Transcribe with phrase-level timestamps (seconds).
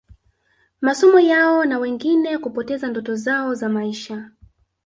[0.81, 4.31] masomo yao na wengine kupoteza ndoto zao za maisha